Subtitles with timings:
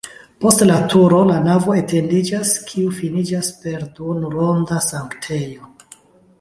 [0.43, 5.75] Post la turo la navo etendiĝas, kiu finiĝas per duonronda sanktejo.